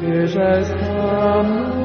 [0.00, 1.79] qué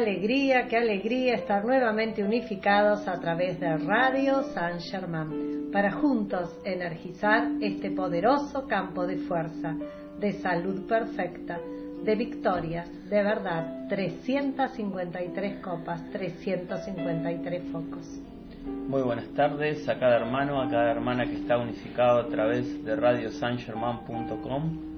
[0.00, 7.48] alegría, qué alegría estar nuevamente unificados a través de Radio San Germán para juntos energizar
[7.60, 9.76] este poderoso campo de fuerza,
[10.18, 11.60] de salud perfecta,
[12.02, 18.22] de victorias, de verdad, 353 copas, 353 focos.
[18.88, 22.96] Muy buenas tardes a cada hermano, a cada hermana que está unificado a través de
[22.96, 24.89] radiosangerman.com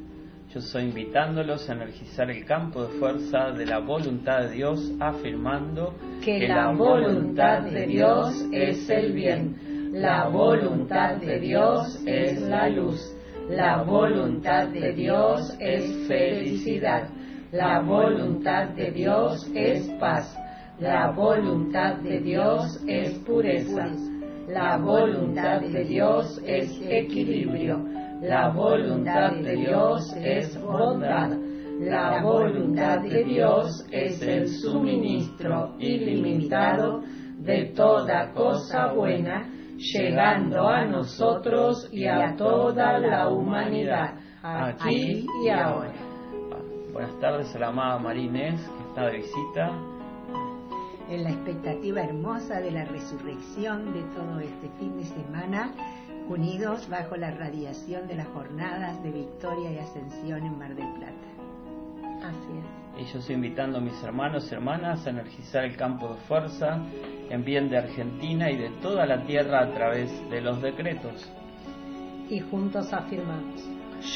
[0.55, 5.95] yo soy invitándolos a energizar el campo de fuerza de la voluntad de Dios, afirmando
[6.23, 13.01] que, la voluntad de Dios es el bien, la voluntad de Dios es la luz,
[13.49, 17.09] la voluntad de Dios es felicidad,
[17.51, 20.37] la voluntad de Dios es paz,
[20.81, 23.91] la voluntad de Dios es pureza,
[24.49, 27.92] la voluntad de Dios es equilibrio
[28.23, 31.31] la voluntad de Dios es bondad.
[31.81, 37.03] La voluntad de Dios es el suministro ilimitado
[37.39, 45.93] de toda cosa buena, llegando a nosotros y a toda la humanidad, aquí y ahora.
[46.93, 49.93] Buenas tardes a la amada Marínez, que está de visita.
[51.09, 55.73] En la expectativa hermosa de la resurrección de todo este fin de semana,
[56.29, 62.27] unidos bajo la radiación de las jornadas de victoria y ascensión en Mar del Plata.
[62.27, 62.83] Así es.
[63.01, 66.83] Y yo estoy invitando a mis hermanos y hermanas a energizar el campo de fuerza
[67.31, 71.31] en bien de Argentina y de toda la tierra a través de los decretos.
[72.29, 73.63] Y juntos afirmamos.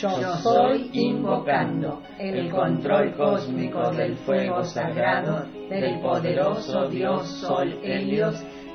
[0.01, 0.11] Yo
[0.43, 8.43] soy invocando el control cósmico del fuego sagrado del poderoso Dios Sol Helios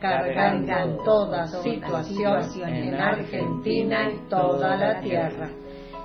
[0.00, 5.50] cargando toda situación en Argentina y toda la tierra.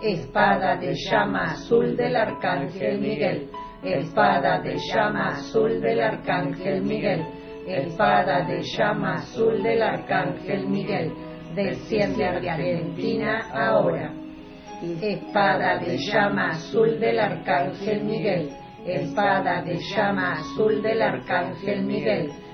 [0.02, 3.50] Espada de llama azul del Arcángel Miguel,
[3.84, 7.26] espada de llama azul del Arcángel Miguel,
[7.68, 11.14] espada de llama azul del Arcángel Miguel,
[11.56, 14.12] desciende de Argentina ahora.
[15.02, 18.50] Espada de llama azul del Arcángel Miguel,
[18.86, 22.30] espada de llama azul del Arcángel Miguel,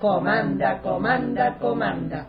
[0.00, 2.26] comanda, comanda, comanda.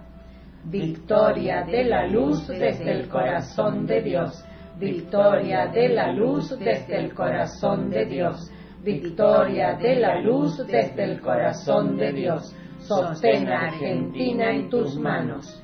[0.66, 4.46] Victoria de la luz desde el corazón de Dios.
[4.78, 8.52] Victoria de la luz desde el corazón de Dios.
[8.84, 12.56] Victoria de la luz desde el corazón de Dios.
[12.80, 15.64] Sostén a Argentina en tus manos.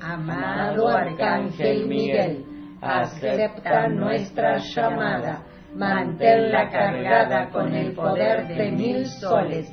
[0.00, 2.44] Amado Arcángel Miguel,
[2.80, 5.42] acepta nuestra llamada.
[5.74, 9.72] Manténla cargada con el poder de mil soles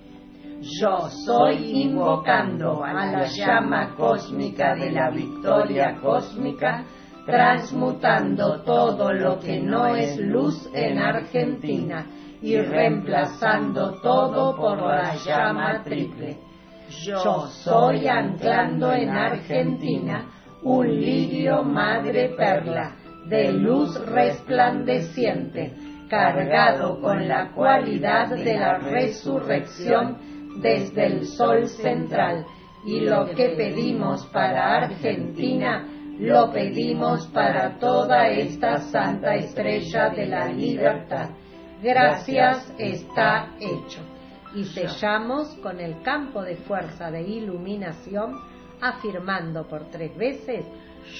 [0.61, 6.83] Yo soy invocando a la llama cósmica de la victoria cósmica,
[7.25, 12.05] transmutando todo lo que no es luz en Argentina
[12.43, 16.37] y reemplazando todo por la llama triple.
[17.07, 20.25] Yo soy anclando en Argentina
[20.61, 25.73] un lirio madre perla de luz resplandeciente,
[26.07, 32.45] cargado con la cualidad de la resurrección desde el sol central.
[32.85, 35.87] Y lo que pedimos para Argentina,
[36.19, 41.29] lo pedimos para toda esta santa estrella de la libertad.
[41.81, 44.01] Gracias está hecho.
[44.53, 48.35] Y sellamos con el campo de fuerza de iluminación,
[48.81, 50.65] afirmando por tres veces,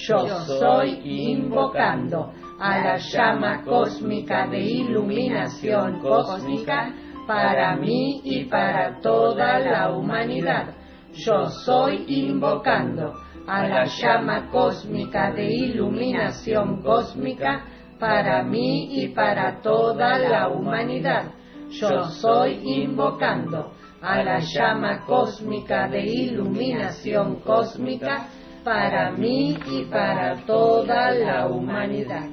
[0.07, 6.93] yo soy invocando a la llama cósmica de iluminación cósmica
[7.31, 10.75] para mí y para toda la humanidad.
[11.13, 13.13] Yo soy invocando
[13.47, 17.63] a la llama cósmica de iluminación cósmica
[17.97, 21.31] para mí y para toda la humanidad.
[21.69, 28.27] Yo soy invocando a la llama cósmica de iluminación cósmica
[28.65, 32.27] para mí y para toda la humanidad.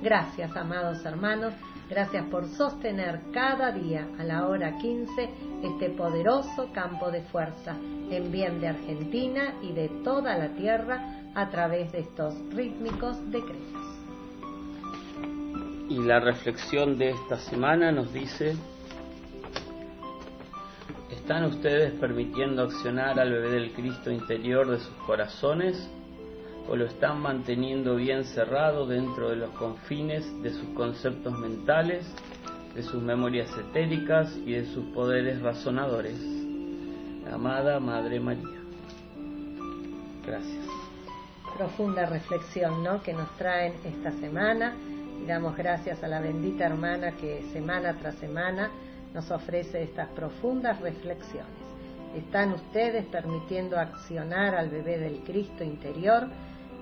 [0.00, 1.54] Gracias, amados hermanos.
[1.88, 5.28] Gracias por sostener cada día a la hora 15
[5.62, 7.76] este poderoso campo de fuerza
[8.10, 13.82] en bien de Argentina y de toda la tierra a través de estos rítmicos decretos.
[15.90, 18.56] Y la reflexión de esta semana nos dice,
[21.10, 25.90] ¿están ustedes permitiendo accionar al bebé del Cristo interior de sus corazones
[26.68, 32.06] o lo están manteniendo bien cerrado dentro de los confines de sus conceptos mentales,
[32.74, 36.18] de sus memorias etéricas y de sus poderes razonadores?
[37.32, 38.60] Amada Madre María.
[40.26, 40.66] Gracias.
[41.56, 43.02] Profunda reflexión ¿no?
[43.02, 44.74] que nos traen esta semana
[45.26, 48.70] damos gracias a la bendita hermana que semana tras semana
[49.14, 51.64] nos ofrece estas profundas reflexiones.
[52.14, 56.28] ¿Están ustedes permitiendo accionar al bebé del Cristo interior?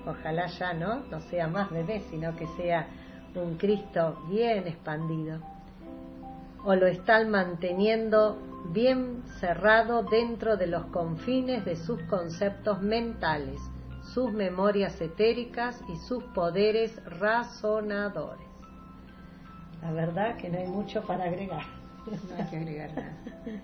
[0.05, 2.87] Ojalá ya no, no sea más bebé, sino que sea
[3.35, 5.39] un Cristo bien expandido.
[6.65, 8.37] ¿O lo están manteniendo
[8.71, 13.59] bien cerrado dentro de los confines de sus conceptos mentales?
[14.13, 18.47] sus memorias etéricas y sus poderes razonadores.
[19.81, 21.63] La verdad que no hay mucho para agregar.
[22.05, 23.13] No hay que agregar nada.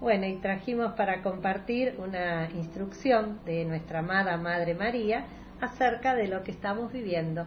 [0.00, 5.26] Bueno, y trajimos para compartir una instrucción de nuestra amada Madre María
[5.62, 7.46] acerca de lo que estamos viviendo.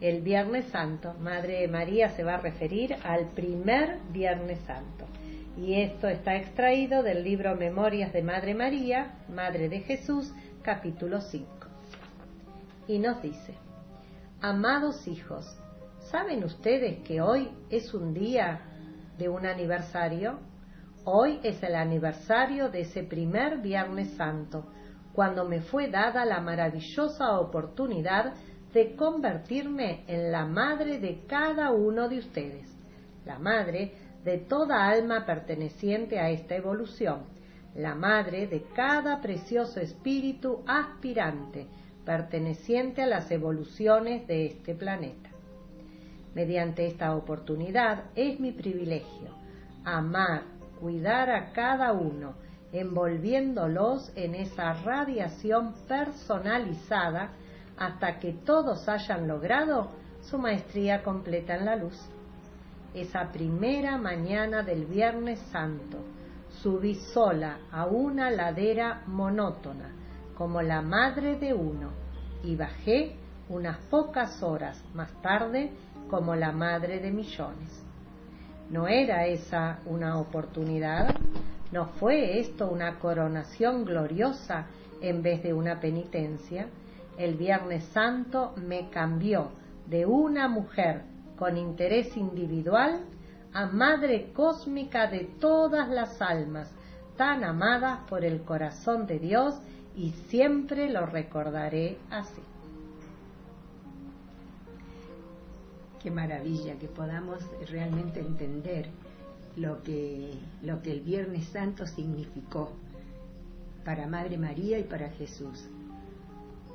[0.00, 5.06] El Viernes Santo, Madre María se va a referir al primer Viernes Santo.
[5.56, 11.46] Y esto está extraído del libro Memorias de Madre María, Madre de Jesús, capítulo 5.
[12.88, 13.54] Y nos dice,
[14.40, 15.58] Amados hijos,
[16.10, 18.60] ¿saben ustedes que hoy es un día
[19.16, 20.40] de un aniversario?
[21.04, 24.64] Hoy es el aniversario de ese primer Viernes Santo,
[25.18, 28.34] cuando me fue dada la maravillosa oportunidad
[28.72, 32.72] de convertirme en la madre de cada uno de ustedes,
[33.26, 37.24] la madre de toda alma perteneciente a esta evolución
[37.74, 41.66] la madre de cada precioso espíritu aspirante
[42.04, 45.30] perteneciente a las evoluciones de este planeta.
[46.32, 49.34] Mediante esta oportunidad es mi privilegio
[49.84, 50.42] amar,
[50.78, 52.34] cuidar a cada uno,
[52.72, 57.30] envolviéndolos en esa radiación personalizada
[57.76, 59.90] hasta que todos hayan logrado
[60.22, 61.98] su maestría completa en la luz.
[62.94, 65.98] Esa primera mañana del Viernes Santo,
[66.62, 69.92] subí sola a una ladera monótona,
[70.36, 71.90] como la madre de uno,
[72.42, 73.16] y bajé
[73.48, 75.70] unas pocas horas más tarde
[76.10, 77.84] como la madre de millones.
[78.70, 81.14] ¿No era esa una oportunidad?
[81.70, 84.66] ¿No fue esto una coronación gloriosa
[85.02, 86.68] en vez de una penitencia?
[87.18, 89.50] El Viernes Santo me cambió
[89.86, 91.02] de una mujer
[91.36, 93.00] con interés individual
[93.52, 96.72] a Madre Cósmica de todas las almas,
[97.16, 99.54] tan amadas por el corazón de Dios
[99.94, 102.42] y siempre lo recordaré así.
[106.02, 108.88] Qué maravilla que podamos realmente entender
[109.58, 110.30] lo que,
[110.62, 112.72] lo que el Viernes Santo significó
[113.84, 115.68] para Madre María y para Jesús.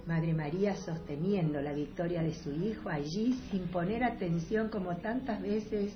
[0.05, 5.93] Madre María sosteniendo la victoria de su Hijo allí sin poner atención como tantas veces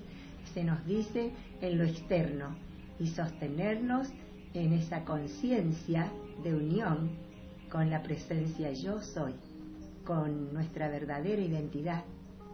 [0.53, 2.55] se nos dice en lo externo
[2.99, 4.07] y sostenernos
[4.53, 6.09] en esa conciencia
[6.43, 7.11] de unión
[7.69, 9.33] con la presencia yo soy,
[10.05, 12.05] con nuestra verdadera identidad,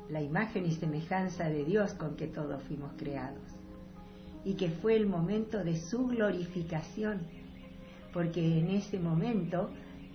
[0.10, 3.53] la imagen y semejanza de Dios con que todos fuimos creados.
[4.46, 7.22] Y que fue el momento de su glorificación,
[8.12, 9.70] porque en ese momento,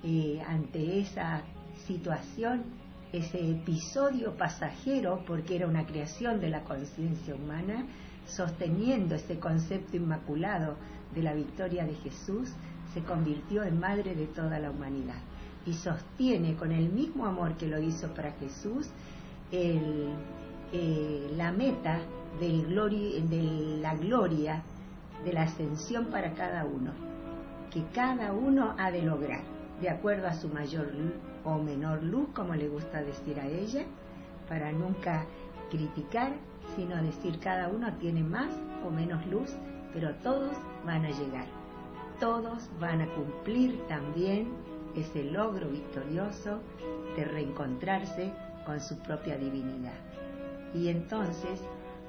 [0.04, 1.42] eh, ante esa
[1.86, 2.64] situación,
[3.12, 7.86] ese episodio pasajero, porque era una creación de la conciencia humana,
[8.26, 10.76] sosteniendo ese concepto inmaculado
[11.14, 12.50] de la victoria de Jesús,
[12.92, 15.20] se convirtió en madre de toda la humanidad.
[15.66, 18.88] Y sostiene con el mismo amor que lo hizo para Jesús
[19.50, 20.10] el,
[20.72, 21.98] eh, la meta
[22.40, 22.74] del
[23.28, 24.62] de la gloria
[25.24, 26.92] de la ascensión para cada uno,
[27.70, 29.40] que cada uno ha de lograr,
[29.80, 30.88] de acuerdo a su mayor
[31.44, 33.84] o menor luz, como le gusta decir a ella,
[34.48, 35.24] para nunca
[35.70, 36.32] criticar,
[36.76, 38.50] sino decir cada uno tiene más
[38.86, 39.54] o menos luz,
[39.92, 40.52] pero todos
[40.84, 41.46] van a llegar,
[42.20, 44.48] todos van a cumplir también
[44.94, 46.60] ese logro victorioso
[47.16, 48.32] de reencontrarse
[48.64, 50.07] con su propia divinidad.
[50.74, 51.60] Y entonces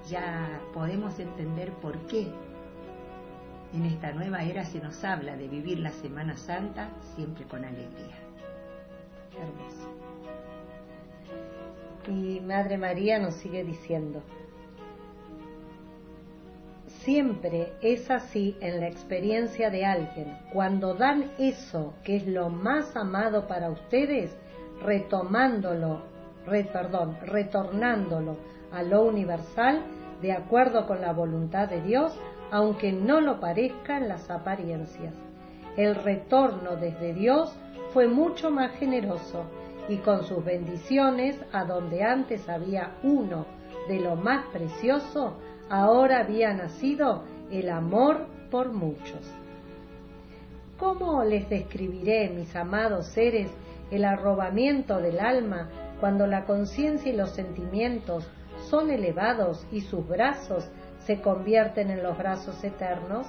[0.09, 2.27] ya podemos entender por qué
[3.73, 8.17] en esta nueva era se nos habla de vivir la Semana Santa siempre con alegría.
[9.37, 9.89] Hermoso.
[12.07, 14.23] Y Madre María nos sigue diciendo,
[16.87, 20.37] siempre es así en la experiencia de alguien.
[20.51, 24.35] Cuando dan eso que es lo más amado para ustedes,
[24.81, 26.01] retomándolo,
[26.45, 28.37] perdón, retornándolo
[28.71, 29.83] a lo universal
[30.21, 32.17] de acuerdo con la voluntad de Dios,
[32.51, 35.13] aunque no lo parezcan las apariencias.
[35.77, 37.55] El retorno desde Dios
[37.93, 39.43] fue mucho más generoso
[39.87, 43.45] y con sus bendiciones, a donde antes había uno
[43.87, 45.37] de lo más precioso,
[45.69, 49.33] ahora había nacido el amor por muchos.
[50.77, 53.51] ¿Cómo les describiré, mis amados seres,
[53.91, 55.69] el arrobamiento del alma
[55.99, 58.27] cuando la conciencia y los sentimientos
[58.69, 63.27] son elevados y sus brazos se convierten en los brazos eternos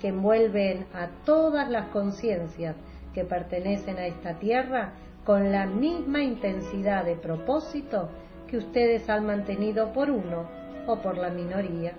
[0.00, 2.76] que envuelven a todas las conciencias
[3.12, 4.92] que pertenecen a esta tierra
[5.24, 8.08] con la misma intensidad de propósito
[8.48, 10.48] que ustedes han mantenido por uno
[10.86, 11.92] o por la minoría.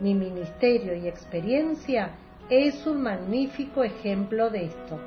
[0.00, 2.10] Mi ministerio y experiencia
[2.48, 4.98] es un magnífico ejemplo de esto,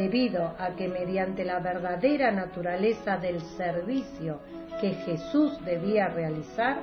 [0.00, 4.40] debido a que mediante la verdadera naturaleza del servicio
[4.80, 6.78] que Jesús debía realizar,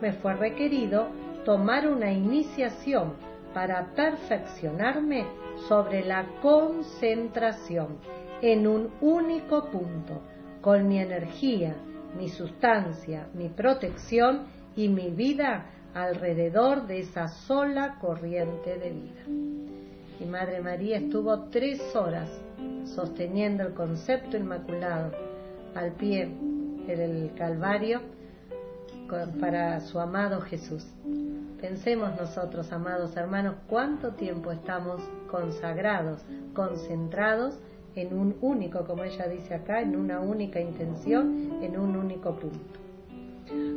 [0.00, 1.06] me fue requerido
[1.44, 3.14] tomar una iniciación
[3.54, 5.26] para perfeccionarme
[5.68, 7.98] sobre la concentración
[8.42, 10.22] en un único punto,
[10.60, 11.76] con mi energía,
[12.18, 19.75] mi sustancia, mi protección y mi vida alrededor de esa sola corriente de vida.
[20.20, 22.30] Y Madre María estuvo tres horas
[22.84, 25.12] sosteniendo el concepto inmaculado
[25.74, 26.30] al pie
[26.86, 28.00] del Calvario
[29.40, 30.84] para su amado Jesús.
[31.60, 35.00] Pensemos nosotros, amados hermanos, cuánto tiempo estamos
[35.30, 36.22] consagrados,
[36.54, 37.58] concentrados
[37.94, 42.78] en un único, como ella dice acá, en una única intención, en un único punto.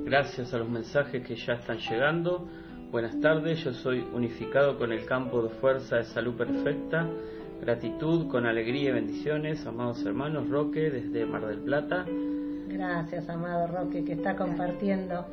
[0.04, 2.48] Gracias a los mensajes que ya están llegando.
[2.92, 7.08] Buenas tardes, yo soy unificado con el campo de fuerza de salud perfecta.
[7.62, 10.50] Gratitud, con alegría y bendiciones, amados hermanos.
[10.50, 12.08] Roque, desde Mar del Plata.
[12.68, 15.24] Gracias, amado Roque, que está compartiendo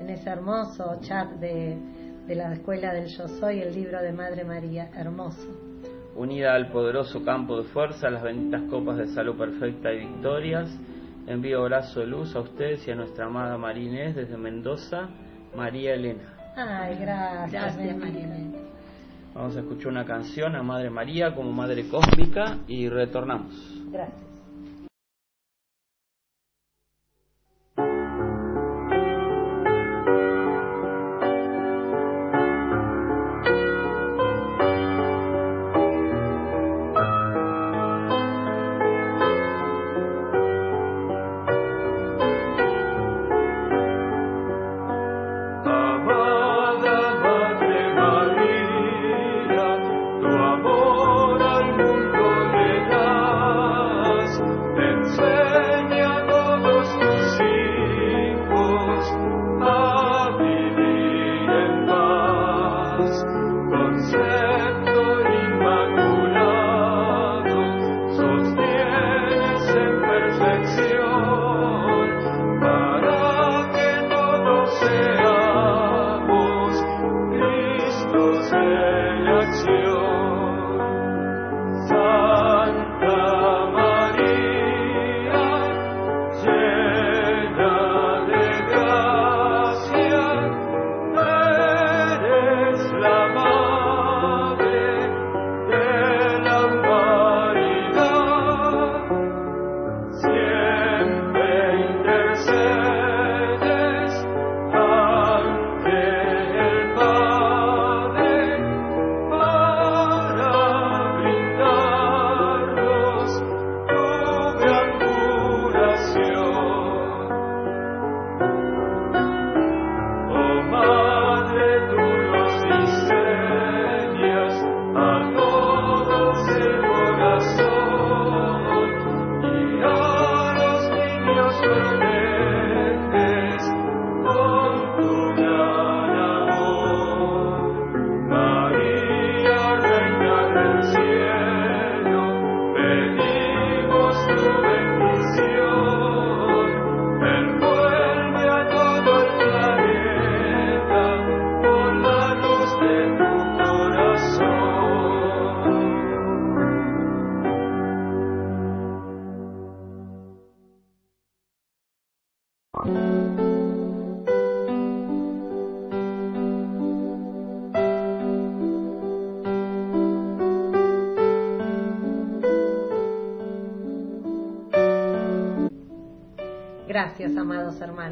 [0.00, 1.78] en ese hermoso chat de,
[2.26, 4.90] de la Escuela del Yo Soy el libro de Madre María.
[4.96, 5.46] Hermoso.
[6.16, 10.68] Unida al poderoso campo de fuerza, las benditas copas de salud perfecta y victorias,
[11.28, 15.10] envío abrazo de luz a ustedes y a nuestra amada Marinés desde Mendoza,
[15.54, 16.33] María Elena.
[16.56, 17.96] Ay, gracias, gracias.
[19.34, 23.52] Vamos a escuchar una canción a Madre María como Madre Cósmica y retornamos.
[23.90, 24.23] Gracias,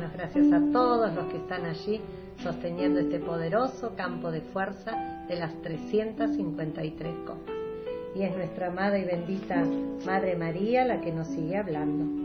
[0.01, 2.01] gracias a todos los que están allí
[2.43, 7.55] sosteniendo este poderoso campo de fuerza de las 353 copas.
[8.15, 9.65] Y es nuestra amada y bendita
[10.07, 12.23] Madre María la que nos sigue hablando.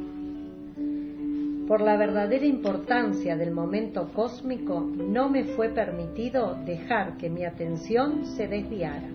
[1.67, 8.25] Por la verdadera importancia del momento cósmico, no me fue permitido dejar que mi atención
[8.25, 9.09] se desviara.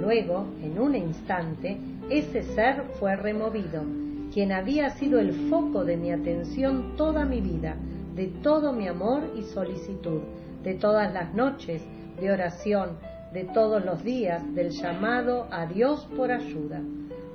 [0.00, 1.76] Luego, en un instante,
[2.08, 4.05] ese ser fue removido
[4.36, 7.74] quien había sido el foco de mi atención toda mi vida,
[8.14, 10.20] de todo mi amor y solicitud,
[10.62, 11.82] de todas las noches
[12.20, 12.98] de oración,
[13.32, 16.82] de todos los días del llamado a Dios por ayuda.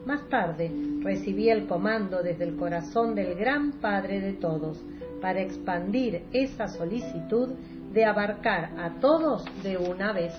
[0.05, 4.79] Más tarde recibí el comando desde el corazón del gran Padre de todos
[5.23, 7.49] para expandir esa solicitud
[7.93, 10.35] de abarcar a todos de una vez.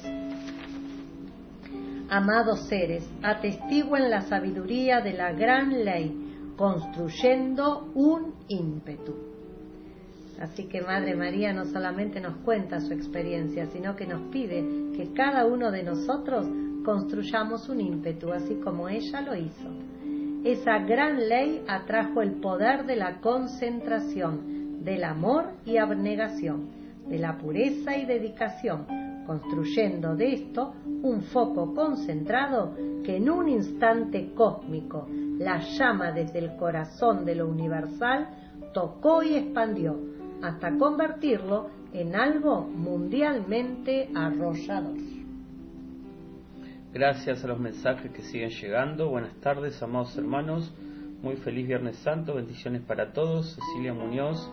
[2.08, 6.21] Amados seres, atestiguen la sabiduría de la gran ley
[6.62, 9.16] construyendo un ímpetu.
[10.38, 14.64] Así que Madre María no solamente nos cuenta su experiencia, sino que nos pide
[14.96, 16.46] que cada uno de nosotros
[16.84, 19.68] construyamos un ímpetu, así como ella lo hizo.
[20.44, 26.68] Esa gran ley atrajo el poder de la concentración, del amor y abnegación,
[27.08, 28.86] de la pureza y dedicación,
[29.26, 35.08] construyendo de esto un foco concentrado que en un instante cósmico
[35.38, 38.28] la llama desde el corazón de lo universal
[38.72, 39.98] tocó y expandió
[40.42, 44.96] hasta convertirlo en algo mundialmente arrollador.
[46.92, 49.08] Gracias a los mensajes que siguen llegando.
[49.08, 50.72] Buenas tardes, amados hermanos.
[51.22, 52.34] Muy feliz Viernes Santo.
[52.34, 53.54] Bendiciones para todos.
[53.54, 54.50] Cecilia Muñoz,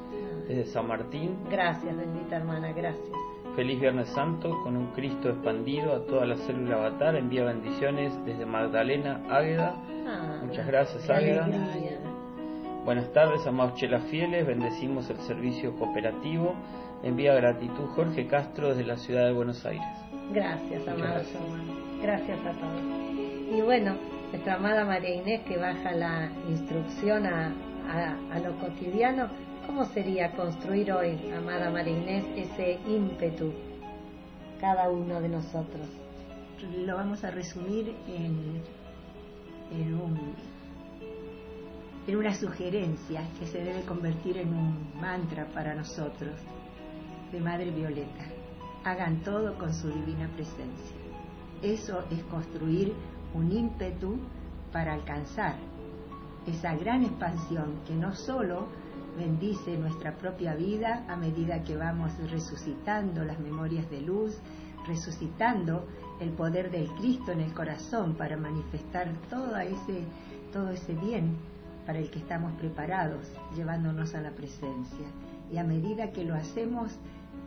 [0.47, 1.35] desde San Martín.
[1.49, 2.71] Gracias, bendita hermana.
[2.71, 3.28] Gracias.
[3.55, 7.15] Feliz Viernes Santo con un Cristo expandido a toda la célula avatar.
[7.15, 9.75] Envía bendiciones desde Magdalena Águeda.
[10.07, 11.47] Ah, Muchas gracias, Águeda.
[12.85, 14.47] Buenas tardes, amados chelas fieles.
[14.47, 16.55] Bendecimos el servicio cooperativo.
[17.03, 19.85] Envía gratitud Jorge Castro desde la ciudad de Buenos Aires.
[20.31, 21.27] Gracias, amados
[22.01, 22.81] Gracias a todos.
[23.51, 23.95] Y bueno,
[24.31, 27.53] nuestra amada María Inés que baja la instrucción a,
[28.31, 29.27] a lo cotidiano
[29.69, 33.53] ¿Cómo sería construir hoy, amada María Inés, ese ímpetu
[34.59, 35.87] cada uno de nosotros?
[36.75, 38.63] Lo vamos a resumir en,
[39.71, 40.33] en, un,
[42.07, 46.33] en una sugerencia que se debe convertir en un mantra para nosotros
[47.31, 48.25] de Madre Violeta.
[48.83, 50.97] Hagan todo con su divina presencia.
[51.61, 52.91] Eso es construir
[53.35, 54.17] un ímpetu
[54.73, 55.57] para alcanzar
[56.47, 58.67] esa gran expansión que no solo
[59.19, 64.37] bendice nuestra propia vida a medida que vamos resucitando las memorias de luz,
[64.87, 65.85] resucitando
[66.21, 70.03] el poder del Cristo en el corazón para manifestar todo ese,
[70.53, 71.35] todo ese bien
[71.85, 75.07] para el que estamos preparados, llevándonos a la presencia.
[75.51, 76.97] Y a medida que lo hacemos,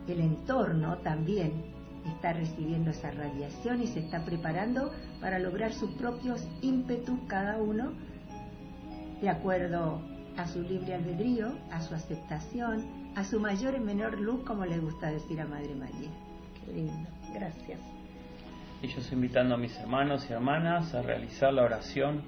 [0.07, 1.73] el entorno también
[2.05, 7.93] está recibiendo esa radiación y se está preparando para lograr sus propios ímpetus cada uno
[9.21, 14.43] de acuerdo a su libre albedrío, a su aceptación, a su mayor y menor luz,
[14.43, 16.09] como le gusta decir a Madre María.
[16.65, 17.79] Qué lindo, gracias.
[18.81, 22.21] Y yo estoy invitando a mis hermanos y hermanas a realizar la oración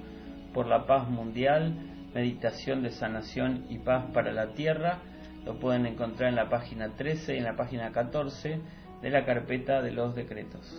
[0.54, 1.74] por la paz mundial,
[2.14, 5.00] meditación de sanación y paz para la tierra.
[5.46, 8.62] Lo pueden encontrar en la página 13 y en la página 14
[9.02, 10.74] de la carpeta de los decretos.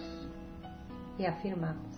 [1.19, 1.97] Y afirmamos.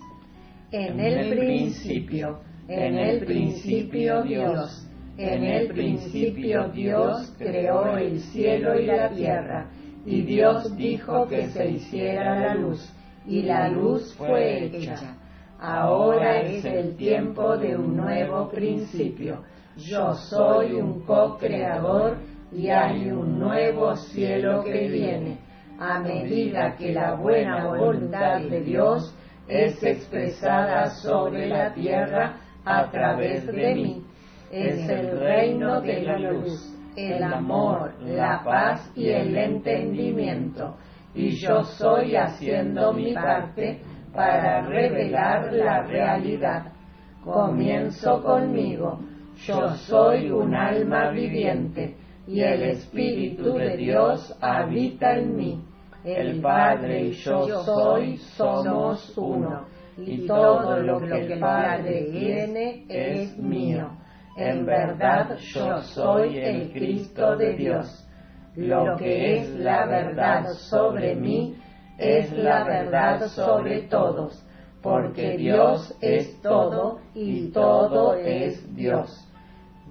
[0.70, 4.87] En, el, principio, en el principio Dios
[5.18, 9.66] en el principio Dios creó el cielo y la tierra,
[10.06, 12.94] y Dios dijo que se hiciera la luz,
[13.26, 15.16] y la luz fue hecha.
[15.58, 19.42] Ahora es el tiempo de un nuevo principio.
[19.76, 22.18] Yo soy un co-creador
[22.52, 25.38] y hay un nuevo cielo que viene,
[25.80, 29.12] a medida que la buena voluntad de Dios
[29.48, 34.04] es expresada sobre la tierra a través de mí
[34.50, 40.76] es el reino de la luz, el amor, la paz y el entendimiento.
[41.14, 43.80] Y yo soy haciendo mi parte
[44.14, 46.72] para revelar la realidad.
[47.24, 49.00] Comienzo conmigo.
[49.46, 55.64] Yo soy un alma viviente y el Espíritu de Dios habita en mí.
[56.04, 63.36] El Padre y yo soy somos uno y todo lo que el Padre tiene es
[63.38, 63.90] mío.
[64.38, 68.08] En verdad yo soy el Cristo de Dios.
[68.54, 71.56] Lo que es la verdad sobre mí
[71.98, 74.46] es la verdad sobre todos,
[74.80, 79.28] porque Dios es todo y todo es Dios.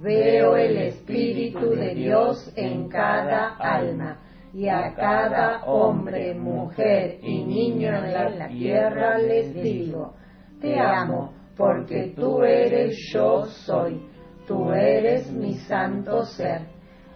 [0.01, 4.17] Veo el Espíritu de Dios en cada alma
[4.53, 10.13] y a cada hombre, mujer y niño en la tierra les digo,
[10.61, 14.06] te amo porque tú eres yo soy,
[14.47, 16.61] tú eres mi santo ser.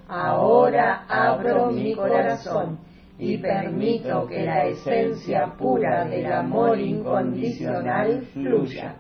[0.08, 2.80] Ahora abro mi corazón
[3.18, 8.96] y permito que la esencia pura del amor incondicional fluya.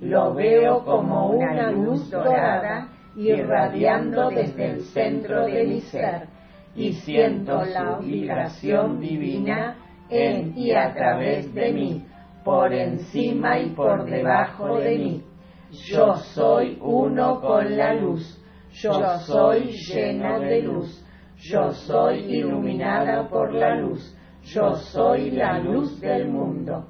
[0.00, 6.28] Lo veo como una luz dorada irradiando desde el centro de mi ser
[6.74, 9.76] y siento la vibración divina
[10.08, 12.04] en y a través de mí,
[12.44, 15.24] por encima y por debajo de mí.
[15.70, 18.38] Yo soy uno con la luz,
[18.72, 21.04] yo soy lleno de luz
[21.40, 26.86] yo soy iluminada por la luz, yo soy la luz del mundo.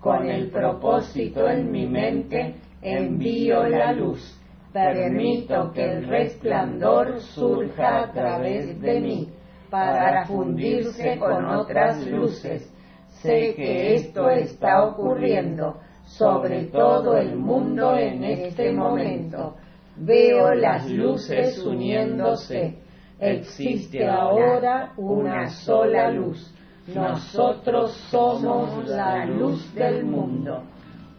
[0.00, 4.40] Con el propósito en mi mente envío la luz.
[4.72, 9.28] Permito que el resplandor surja a través de mí
[9.70, 12.68] para fundirse con otras luces.
[13.06, 15.76] Sé que esto está ocurriendo
[16.18, 19.56] sobre todo el mundo en este momento.
[19.96, 22.82] Veo las luces uniéndose
[23.22, 26.52] existe ahora una sola luz.
[26.92, 30.64] Nosotros somos la luz del mundo,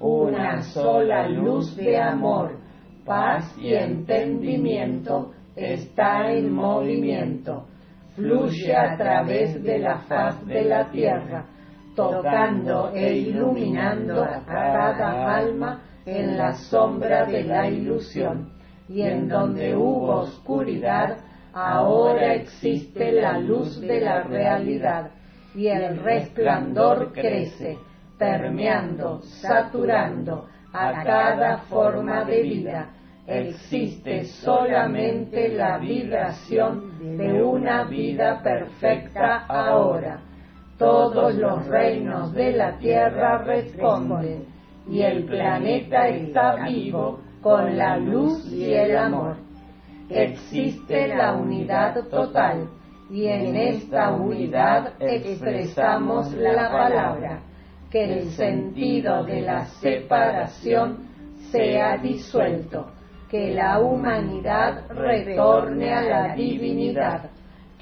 [0.02, 2.58] una sola luz de amor,
[3.06, 7.66] paz y entendimiento está en movimiento.
[8.16, 11.46] Fluye a través de la faz de la tierra,
[11.96, 18.50] tocando e iluminando a cada alma en la sombra de la ilusión.
[18.90, 21.18] Y en donde hubo oscuridad,
[21.54, 25.12] ahora existe la luz de la realidad
[25.56, 27.78] y el resplandor crece,
[28.18, 32.90] permeando, saturando a cada forma de vida.
[33.26, 40.20] Existe solamente la vibración de una vida perfecta ahora.
[40.84, 44.44] Todos los reinos de la tierra responden
[44.86, 49.38] y el planeta está vivo con la luz y el amor.
[50.10, 52.68] Existe la unidad total
[53.10, 57.40] y en esta unidad expresamos la palabra,
[57.90, 60.98] que el sentido de la separación
[61.50, 62.88] sea disuelto,
[63.30, 67.30] que la humanidad retorne a la divinidad,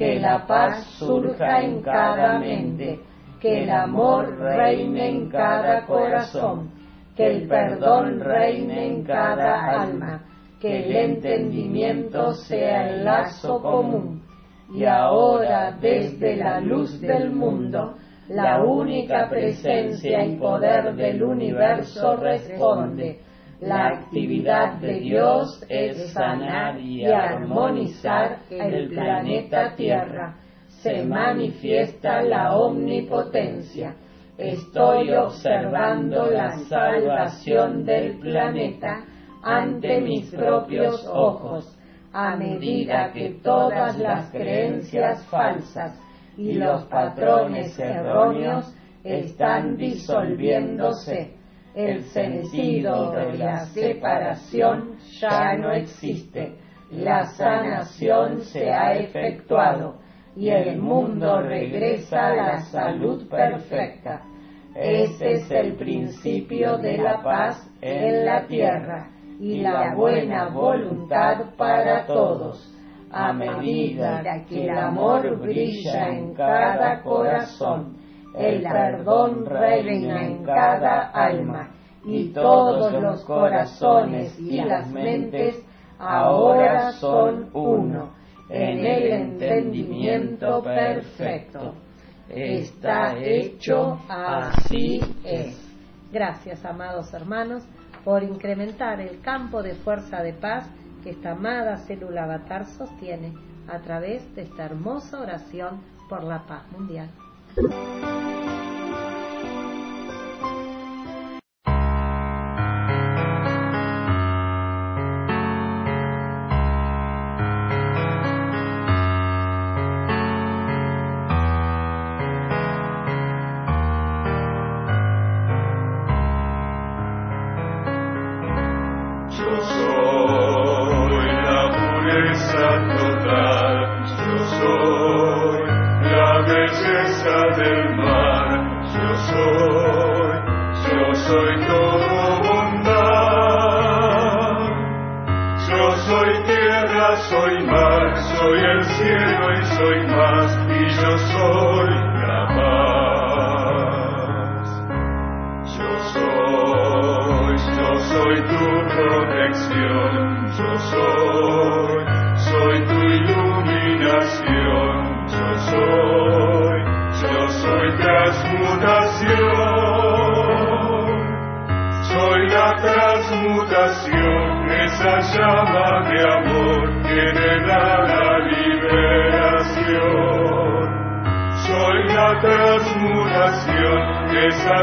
[0.02, 3.00] que la paz surja en cada mente,
[3.40, 6.72] que el amor reine en cada corazón,
[7.16, 10.24] que el perdón reine en cada alma
[10.60, 14.24] que el entendimiento sea el lazo común.
[14.74, 17.94] Y ahora desde la luz del mundo,
[18.28, 23.20] la única presencia y poder del universo responde.
[23.62, 30.36] La actividad de Dios es sanar y armonizar el planeta Tierra.
[30.82, 33.93] Se manifiesta la omnipotencia.
[34.36, 39.06] Estoy observando la salvación del planeta
[39.43, 41.78] ante mis propios ojos,
[42.12, 46.00] a medida que todas las creencias falsas
[46.36, 51.40] y los patrones erróneos están disolviéndose.
[51.73, 56.57] El sentido de la separación ya no existe.
[56.91, 59.95] La sanación se ha efectuado
[60.36, 64.21] y el mundo regresa a la salud perfecta.
[64.75, 72.05] Ese es el principio de la paz en la tierra y la buena voluntad para
[72.05, 72.73] todos,
[73.12, 77.97] a medida que el amor brilla en cada corazón,
[78.36, 81.70] el perdón reina en cada alma,
[82.04, 85.63] y todos los corazones y las mentes
[86.00, 88.13] ahora son uno,
[88.50, 91.76] en el entendimiento perfecto.
[92.28, 95.70] Está hecho, así es.
[96.12, 97.63] Gracias, amados hermanos
[98.04, 100.65] por incrementar el campo de fuerza de paz
[101.04, 103.34] que esta amada célula avatar sostiene
[103.67, 107.10] a través de esta hermosa oración por la paz mundial.
[107.58, 108.61] うん。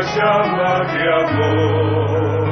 [0.01, 2.48] Llama de amor.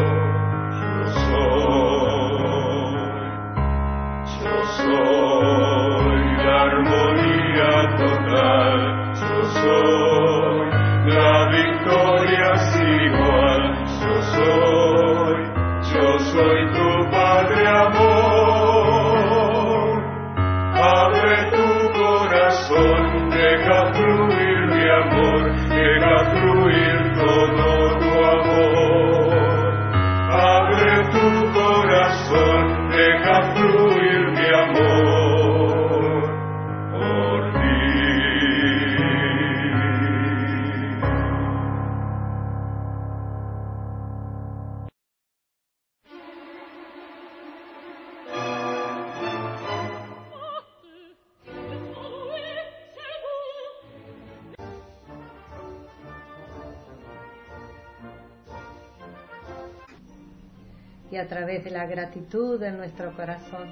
[61.76, 63.68] La gratitud en nuestro corazón,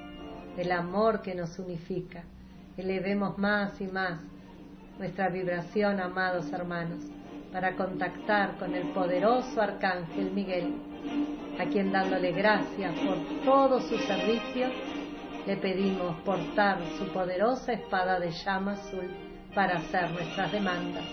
[0.56, 2.22] del amor que nos unifica,
[2.76, 4.20] elevemos más y más
[4.98, 7.02] nuestra vibración, amados hermanos,
[7.50, 10.74] para contactar con el poderoso Arcángel Miguel,
[11.58, 14.68] a quien dándole gracias por todo su servicio,
[15.46, 19.08] le pedimos portar su poderosa espada de llama azul
[19.54, 21.04] para hacer nuestras demandas.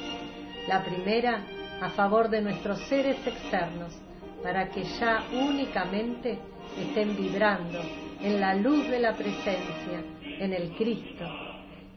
[0.68, 1.42] La primera,
[1.80, 3.98] a favor de nuestros seres externos,
[4.44, 7.80] para que ya únicamente estén vibrando
[8.22, 11.26] en la luz de la presencia, en el Cristo.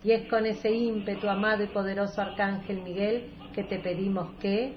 [0.03, 4.75] Y es con ese ímpetu, amado y poderoso Arcángel Miguel, que te pedimos que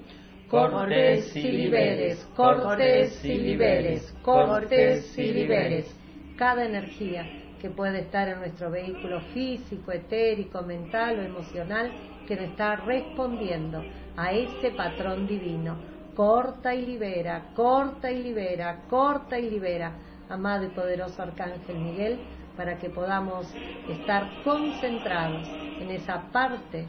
[0.48, 5.94] cortes y liberes, cortes y liberes, cortes y liberes
[6.38, 7.26] cada energía
[7.60, 11.90] que puede estar en nuestro vehículo físico, etérico, mental o emocional
[12.26, 13.82] que no está respondiendo
[14.16, 15.76] a ese patrón divino.
[16.18, 19.92] Corta y libera, corta y libera, corta y libera,
[20.28, 22.18] amado y poderoso Arcángel Miguel,
[22.56, 23.46] para que podamos
[23.88, 26.88] estar concentrados en esa parte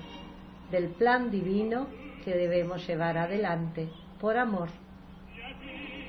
[0.71, 1.86] del plan divino
[2.25, 3.88] que debemos llevar adelante
[4.19, 4.69] por amor.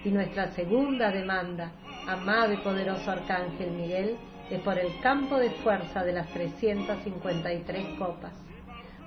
[0.02, 1.72] Y nuestra segunda demanda,
[2.08, 4.16] amado y poderoso Arcángel Miguel,
[4.48, 8.32] es por el campo de fuerza de las 353 copas,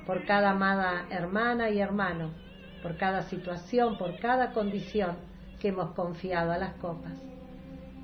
[0.05, 2.43] por cada amada hermana y hermano,
[2.83, 5.15] por cada situación, por cada condición
[5.59, 7.13] que hemos confiado a las copas.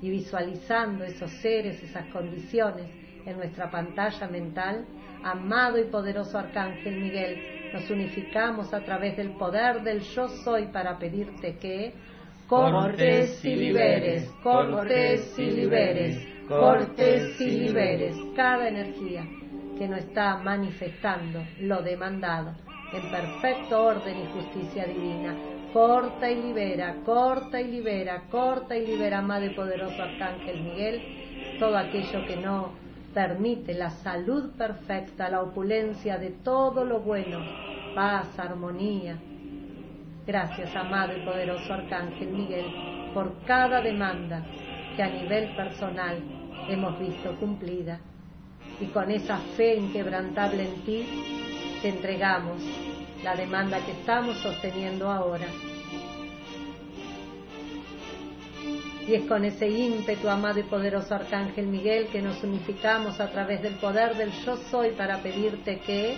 [0.00, 2.86] Y visualizando esos seres, esas condiciones
[3.26, 4.86] en nuestra pantalla mental,
[5.22, 10.98] amado y poderoso Arcángel Miguel, nos unificamos a través del poder del yo soy para
[10.98, 11.92] pedirte que
[12.48, 19.24] cortes y liberes, cortes y liberes, cortes y liberes cada energía
[19.78, 22.54] que no está manifestando lo demandado
[22.92, 25.34] en perfecto orden y justicia divina.
[25.72, 31.76] Corta y libera, corta y libera, corta y libera, amado y poderoso Arcángel Miguel, todo
[31.78, 32.72] aquello que no
[33.14, 37.38] permite la salud perfecta, la opulencia de todo lo bueno,
[37.94, 39.16] paz, armonía.
[40.26, 42.66] Gracias, amado y poderoso Arcángel Miguel,
[43.14, 44.44] por cada demanda
[44.96, 46.18] que a nivel personal
[46.68, 48.00] hemos visto cumplida.
[48.80, 51.06] Y con esa fe inquebrantable en ti,
[51.82, 52.62] te entregamos
[53.22, 55.46] la demanda que estamos sosteniendo ahora.
[59.06, 63.62] Y es con ese ímpetu, amado y poderoso Arcángel Miguel, que nos unificamos a través
[63.62, 66.14] del poder del yo soy para pedirte que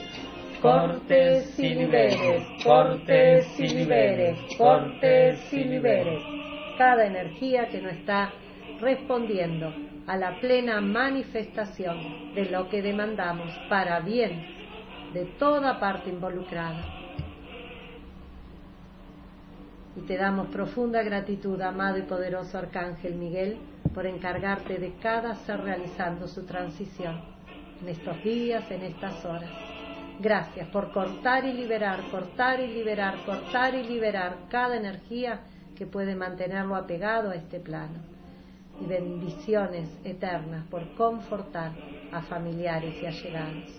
[0.60, 6.22] cortes y liberes, cortes y liberes, cortes y liberes
[6.82, 8.32] cada energía que no está
[8.80, 9.72] respondiendo
[10.06, 14.61] a la plena manifestación de lo que demandamos para bien
[15.12, 16.84] de toda parte involucrada.
[19.94, 23.58] Y te damos profunda gratitud, amado y poderoso Arcángel Miguel,
[23.94, 27.20] por encargarte de cada ser realizando su transición
[27.82, 29.50] en estos días, en estas horas.
[30.20, 35.40] Gracias por cortar y liberar, cortar y liberar, cortar y liberar cada energía
[35.76, 38.12] que puede mantenerlo apegado a este plano.
[38.80, 41.72] y bendiciones eternas por confortar
[42.10, 43.70] a familiares y allegados.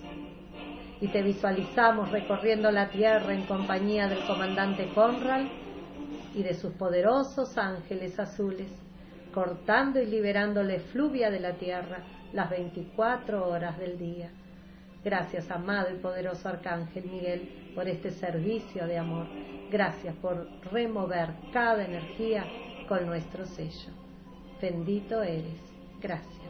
[1.02, 5.46] Y te visualizamos recorriendo la tierra en compañía del comandante Conrad
[6.34, 8.72] y de sus poderosos ángeles azules,
[9.34, 14.30] cortando y liberando la efluvia de la tierra las 24 horas del día.
[15.04, 19.28] Gracias, amado y poderoso Arcángel Miguel, por este servicio de amor.
[19.70, 22.46] Gracias por remover cada energía
[22.88, 23.92] con nuestro sello.
[24.62, 25.60] Bendito eres.
[26.00, 26.43] Gracias.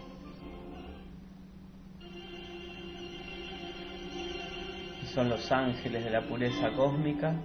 [5.13, 7.35] Son los ángeles de la pureza cósmica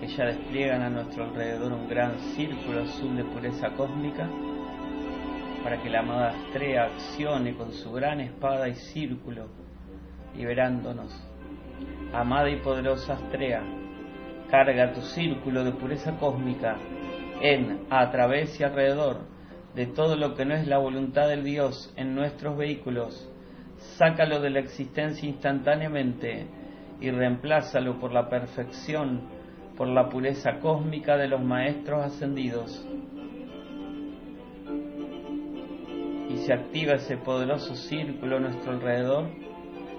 [0.00, 4.26] que ya despliegan a nuestro alrededor un gran círculo azul de pureza cósmica
[5.62, 9.48] para que la amada Astrea accione con su gran espada y círculo,
[10.34, 11.12] liberándonos.
[12.12, 13.62] Amada y poderosa Astrea,
[14.50, 16.76] carga tu círculo de pureza cósmica
[17.42, 19.26] en, a través y alrededor
[19.74, 23.30] de todo lo que no es la voluntad del Dios en nuestros vehículos.
[23.98, 26.46] Sácalo de la existencia instantáneamente
[27.00, 29.22] y reemplázalo por la perfección,
[29.76, 32.86] por la pureza cósmica de los maestros ascendidos.
[36.28, 39.26] Y se activa ese poderoso círculo a nuestro alrededor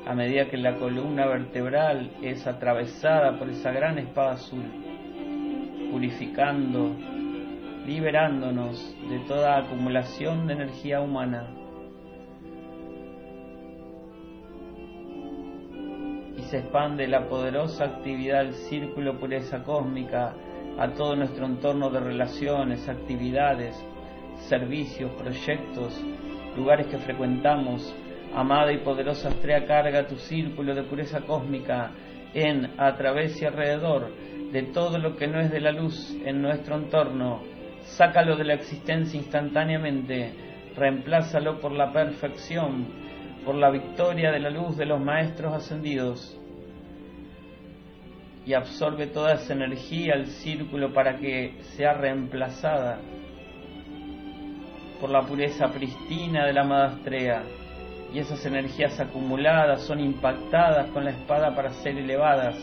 [0.05, 4.63] a medida que la columna vertebral es atravesada por esa gran espada azul,
[5.91, 6.95] purificando,
[7.85, 11.58] liberándonos de toda acumulación de energía humana.
[16.49, 20.33] Se expande la poderosa actividad del círculo pureza cósmica
[20.79, 23.75] a todo nuestro entorno de relaciones, actividades,
[24.47, 26.03] servicios, proyectos,
[26.57, 27.95] lugares que frecuentamos.
[28.33, 31.91] Amada y poderosa estrella, carga tu círculo de pureza cósmica
[32.33, 34.09] en, a través y alrededor
[34.51, 37.43] de todo lo que no es de la luz en nuestro entorno.
[37.81, 40.33] Sácalo de la existencia instantáneamente,
[40.75, 42.87] reemplázalo por la perfección,
[43.45, 46.38] por la victoria de la luz de los maestros ascendidos
[48.49, 52.97] y absorbe toda esa energía al círculo para que sea reemplazada
[54.99, 57.43] por la pureza pristina de la amada estrella.
[58.11, 62.55] Y esas energías acumuladas son impactadas con la espada para ser elevadas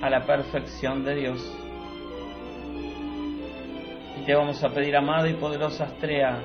[0.00, 1.58] a la perfección de Dios.
[4.18, 6.38] Y te vamos a pedir, amada y poderosa estrella,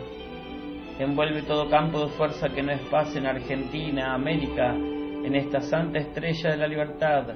[0.99, 5.99] envuelve todo campo de fuerza que no es paz en Argentina, América, en esta santa
[5.99, 7.29] estrella de la libertad,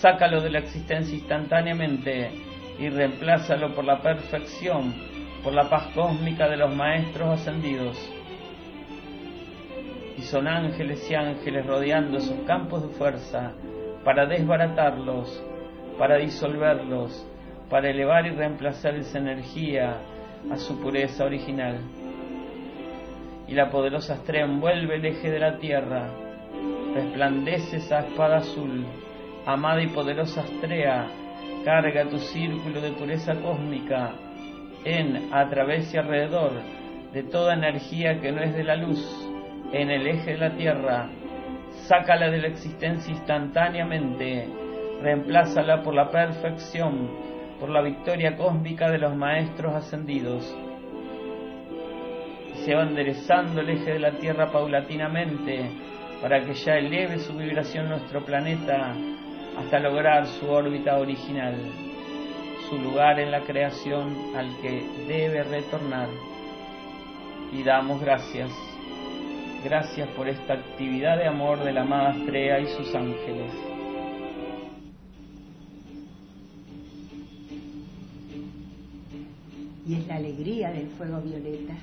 [0.00, 2.30] sácalo de la existencia instantáneamente
[2.78, 4.94] y reemplázalo por la perfección,
[5.42, 7.96] por la paz cósmica de los maestros ascendidos.
[10.18, 13.52] Y son ángeles y ángeles rodeando esos campos de fuerza
[14.04, 15.42] para desbaratarlos,
[15.98, 17.26] para disolverlos,
[17.70, 19.96] para elevar y reemplazar esa energía
[20.50, 21.80] a su pureza original.
[23.48, 26.08] Y la poderosa estrella envuelve el eje de la tierra,
[26.94, 28.84] resplandece esa espada azul
[29.46, 31.06] amada y poderosa Astrea,
[31.64, 34.12] carga tu círculo de pureza cósmica
[34.84, 36.52] en, a través y alrededor
[37.12, 39.00] de toda energía que no es de la luz,
[39.72, 41.08] en el eje de la Tierra,
[41.86, 44.48] sácala de la existencia instantáneamente,
[45.00, 47.08] reemplázala por la perfección,
[47.60, 50.44] por la victoria cósmica de los maestros ascendidos.
[52.64, 55.70] se va enderezando el eje de la Tierra paulatinamente
[56.20, 58.92] para que ya eleve su vibración nuestro planeta
[59.56, 61.54] hasta lograr su órbita original,
[62.68, 66.08] su lugar en la creación al que debe retornar.
[67.52, 68.50] Y damos gracias,
[69.64, 73.52] gracias por esta actividad de amor de la amada Estrella y sus ángeles.
[79.88, 81.74] Y es la alegría del fuego violeta.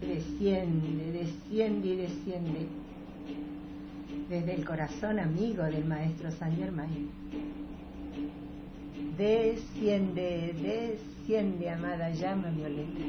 [0.00, 2.83] Desciende, desciende y desciende
[4.28, 7.10] desde el corazón amigo del maestro San Germain.
[9.16, 13.04] Desciende, desciende, amada llama violeta.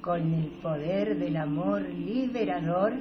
[0.00, 2.92] Con el poder del amor liberador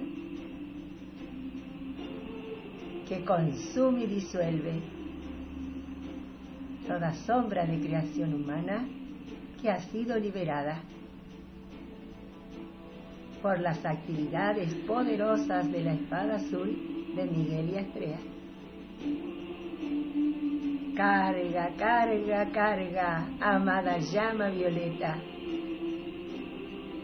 [3.08, 4.74] que consume y disuelve
[6.88, 8.88] toda sombra de creación humana
[9.62, 10.82] que ha sido liberada
[13.42, 18.20] por las actividades poderosas de la espada azul de Miguel y Estrella.
[20.96, 25.18] Carga, carga, carga, amada llama violeta,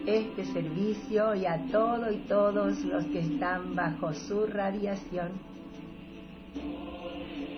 [0.06, 5.32] este servicio y a todo y todos los que están bajo su radiación.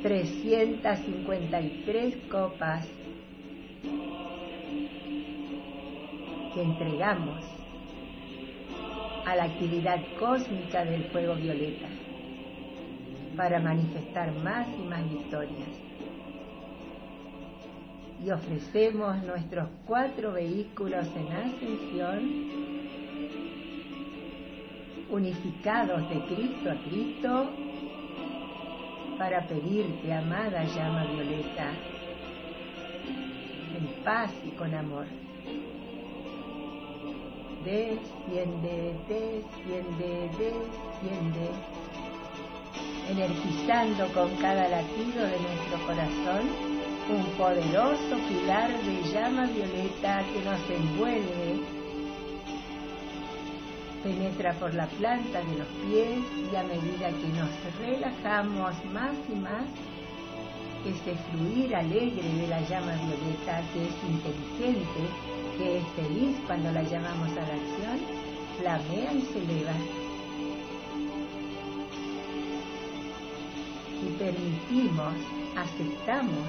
[0.02, 2.88] 353 copas
[6.54, 7.59] que entregamos
[9.30, 11.88] a la actividad cósmica del fuego violeta
[13.38, 15.70] para manifestar más y más victorias.
[18.26, 22.50] Y ofrecemos nuestros cuatro vehículos en ascensión,
[25.12, 27.50] unificados de Cristo a Cristo,
[29.20, 31.72] para pedirte, amada llama violeta,
[33.78, 35.06] en paz y con amor.
[37.66, 41.50] Desciende, desciende, desciende,
[43.10, 46.80] energizando con cada latido de nuestro corazón
[47.10, 51.60] un poderoso pilar de llama violeta que nos envuelve,
[54.04, 56.20] penetra por la planta de los pies
[56.52, 57.50] y a medida que nos
[57.80, 59.66] relajamos más y más,
[60.86, 65.29] ese fluir alegre de la llama violeta que es inteligente,
[65.60, 68.00] que es feliz cuando la llamamos a la acción,
[68.60, 69.74] flamea y se eleva.
[74.02, 75.14] Y permitimos,
[75.58, 76.48] aceptamos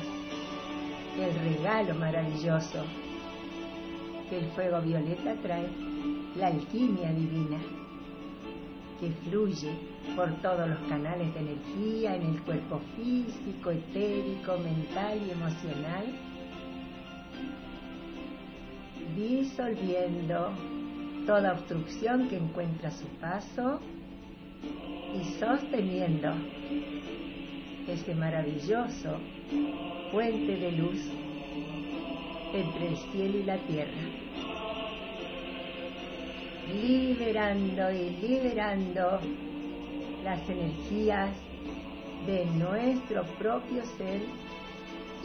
[1.19, 2.85] el regalo maravilloso
[4.29, 5.69] que el fuego violeta trae,
[6.37, 7.59] la alquimia divina
[9.01, 9.73] que fluye
[10.15, 16.30] por todos los canales de energía en el cuerpo físico, etérico, mental y emocional,
[19.21, 20.51] disolviendo
[21.27, 23.81] toda obstrucción que encuentra su paso
[25.15, 26.33] y sosteniendo
[27.87, 29.19] ese maravilloso
[30.13, 30.99] puente de luz
[32.55, 34.03] entre el cielo y la tierra.
[36.73, 39.21] Liberando y liberando
[40.25, 41.31] las energías
[42.27, 44.21] de nuestro propio ser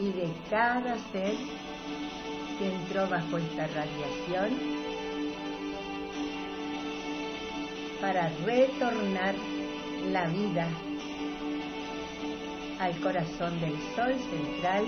[0.00, 1.34] y de cada ser
[2.58, 4.58] que entró bajo esta radiación
[8.00, 9.34] para retornar
[10.12, 10.68] la vida
[12.78, 14.84] al corazón del sol central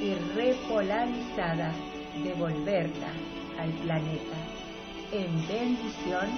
[0.00, 1.72] y repolarizada
[2.22, 3.12] devolverla
[3.58, 4.36] al planeta
[5.12, 6.30] en bendición,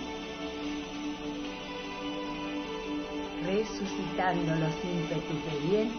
[3.44, 5.92] resucitando los ímpetus de bien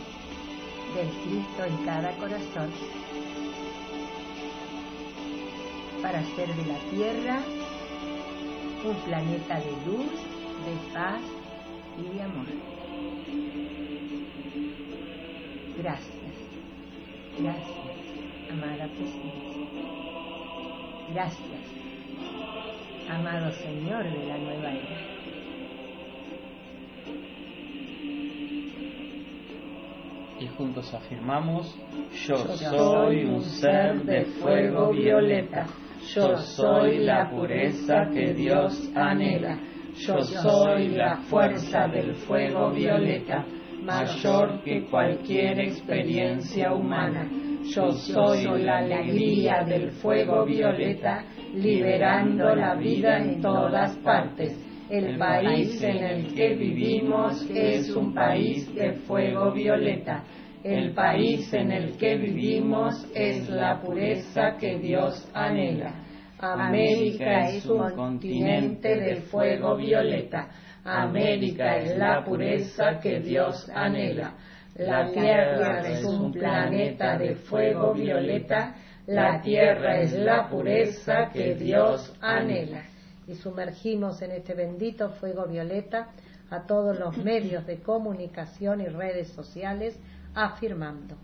[0.94, 2.72] del Cristo en cada corazón,
[6.06, 7.40] para hacer de la tierra
[8.86, 10.12] un planeta de luz,
[10.68, 11.22] de paz
[11.98, 12.46] y de amor.
[15.80, 16.36] Gracias,
[17.40, 19.66] gracias, amada presencia.
[21.12, 21.76] Gracias
[23.10, 25.16] amado Señor de la nueva era.
[30.40, 31.76] Y juntos afirmamos,
[32.28, 35.66] yo soy un ser de fuego violeta,
[36.14, 39.58] yo soy la pureza que Dios anhela,
[39.96, 43.46] yo soy la fuerza del fuego violeta,
[43.82, 47.30] mayor que cualquier experiencia humana,
[47.64, 54.60] yo soy la alegría del fuego violeta, liberando la vida en todas partes.
[54.90, 60.24] El país en el que vivimos es un país de fuego violeta.
[60.66, 65.94] El país en el que vivimos es la pureza que Dios anhela.
[66.40, 70.50] América es un continente de fuego violeta.
[70.84, 74.34] América es la pureza que Dios anhela.
[74.76, 78.76] La Tierra es un planeta de fuego violeta
[79.08, 82.86] la tierra es la pureza que Dios anhela.
[83.28, 86.10] Y sumergimos en este bendito fuego violeta
[86.50, 90.00] a todos los medios de comunicación y redes sociales
[90.36, 91.16] afirmando.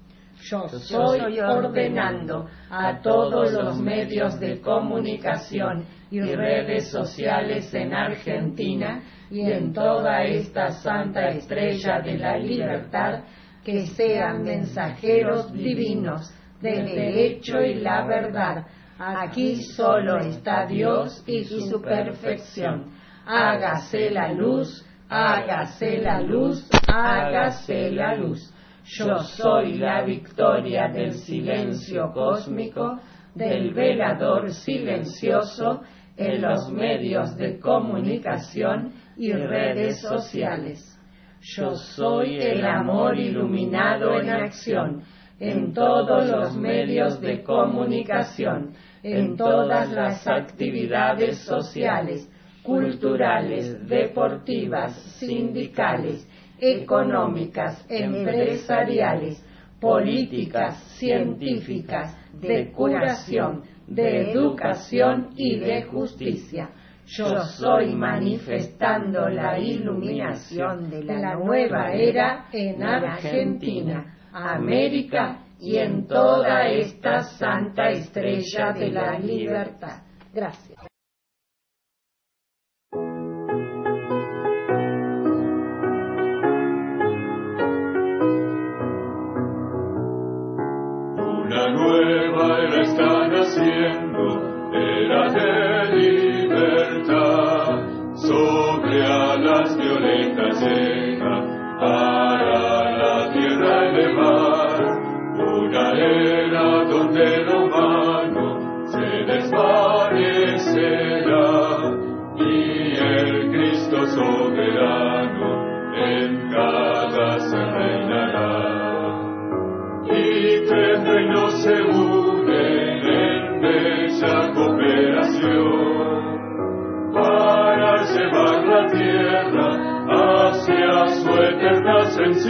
[0.41, 9.41] Yo soy ordenando a todos los medios de comunicación y redes sociales en Argentina y
[9.41, 13.23] en toda esta santa estrella de la libertad
[13.63, 18.65] que sean mensajeros divinos del derecho y la verdad.
[18.97, 22.91] Aquí solo está Dios y su perfección.
[23.25, 28.50] Hágase la luz, hágase la luz, hágase la luz.
[28.93, 32.99] Yo soy la victoria del silencio cósmico,
[33.33, 35.81] del velador silencioso
[36.17, 40.85] en los medios de comunicación y redes sociales.
[41.39, 45.03] Yo soy el amor iluminado en acción
[45.39, 48.73] en todos los medios de comunicación,
[49.03, 52.29] en todas las actividades sociales,
[52.61, 56.27] culturales, deportivas, sindicales,
[56.61, 59.43] económicas, empresariales,
[59.79, 66.69] políticas, científicas, de curación, de educación y de justicia.
[67.07, 76.69] Yo soy manifestando la iluminación de la nueva era en Argentina, América y en toda
[76.69, 80.03] esta santa estrella de la libertad.
[80.33, 80.90] Gracias.
[91.81, 92.20] Una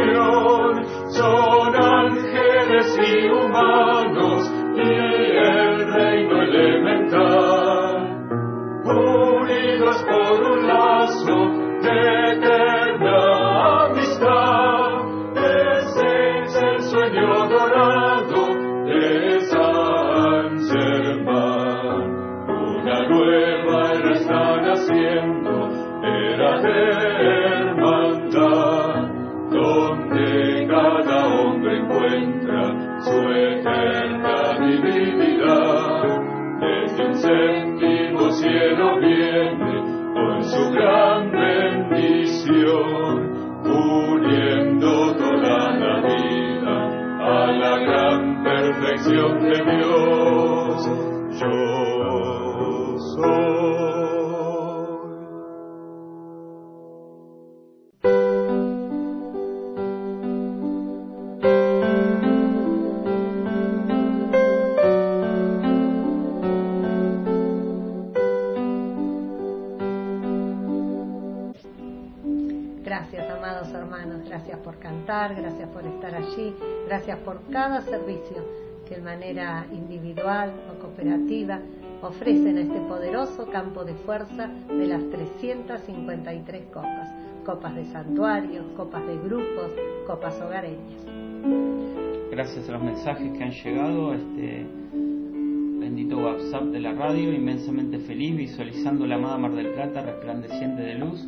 [0.01, 0.85] ascensión.
[1.11, 4.00] Son ángeles y humanos
[72.83, 78.97] Gracias, amados hermanos, gracias por cantar, gracias por estar allí, gracias por cada servicio que
[78.97, 81.61] de manera individual o cooperativa
[82.01, 87.07] ofrecen este poderoso campo de fuerza de las 353 copas,
[87.45, 89.71] copas de santuarios, copas de grupos,
[90.05, 91.05] copas hogareñas.
[92.31, 94.65] Gracias a los mensajes que han llegado este
[95.79, 100.95] bendito WhatsApp de la radio, inmensamente feliz, visualizando la amada Mar del Plata resplandeciente de
[100.95, 101.25] luz.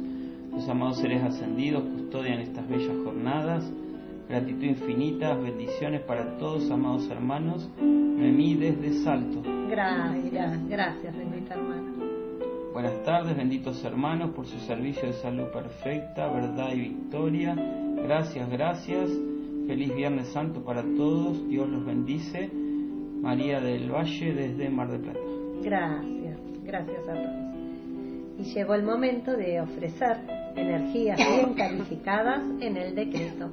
[0.51, 3.71] Los amados seres ascendidos custodian estas bellas jornadas.
[4.33, 7.69] Gratitud infinita, bendiciones para todos, amados hermanos.
[7.79, 9.43] Noemí desde Salto.
[9.69, 11.93] Gracias, gracias, bendita hermana.
[12.73, 17.53] Buenas tardes, benditos hermanos, por su servicio de salud perfecta, verdad y victoria.
[17.53, 19.11] Gracias, gracias.
[19.67, 21.47] Feliz Viernes Santo para todos.
[21.47, 22.49] Dios los bendice.
[23.21, 25.19] María del Valle desde Mar del Plata.
[25.61, 28.39] Gracias, gracias a todos.
[28.39, 30.17] Y llegó el momento de ofrecer
[30.55, 33.51] energías bien calificadas en el decreto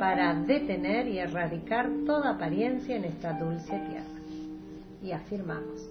[0.00, 4.20] para detener y erradicar toda apariencia en esta dulce tierra.
[5.02, 5.90] Y afirmamos.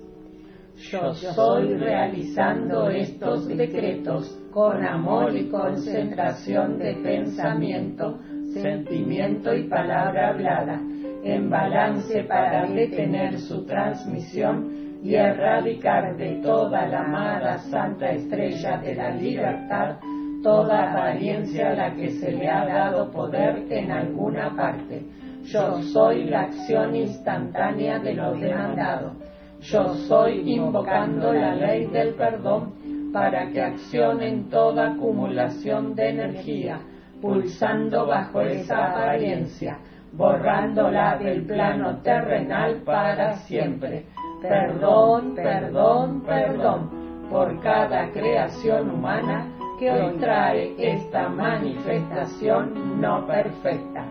[0.91, 8.17] Yo soy realizando estos decretos con amor y concentración de pensamiento,
[8.53, 10.81] sentimiento y palabra hablada,
[11.23, 18.95] en balance para detener su transmisión y erradicar de toda la amada Santa Estrella de
[18.95, 19.97] la Libertad
[20.41, 25.03] toda apariencia a la que se le ha dado poder en alguna parte.
[25.43, 29.13] Yo soy la acción instantánea de lo demandado.
[29.61, 32.73] Yo soy invocando la ley del perdón
[33.11, 36.79] para que accionen toda acumulación de energía,
[37.21, 39.79] pulsando bajo esa apariencia,
[40.13, 44.05] borrándola del plano terrenal para siempre.
[44.41, 54.05] Perdón, perdón, perdón por cada creación humana que hoy trae esta manifestación no perfecta.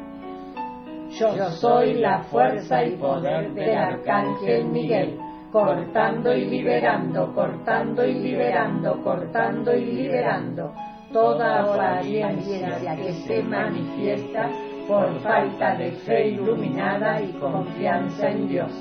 [1.10, 5.18] Yo soy la fuerza y poder del Arcángel Miguel,
[5.52, 10.72] cortando y liberando, cortando y liberando, cortando y liberando
[11.12, 14.48] toda apariencia que se manifiesta
[14.86, 18.72] por falta de fe iluminada y confianza en Dios.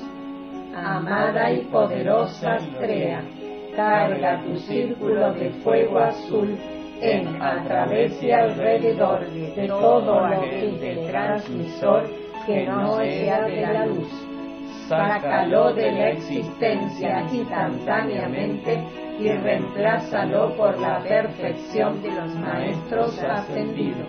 [0.74, 3.22] Amada y poderosa estrella,
[3.74, 6.56] carga tu círculo de fuego azul
[7.00, 12.04] en, a través y alrededor de todo lo que es de transmisor
[12.46, 14.08] que no sea de la luz.
[14.88, 18.82] sácalo de la existencia instantáneamente
[19.18, 24.08] y reemplázalo por la perfección de los maestros ascendidos.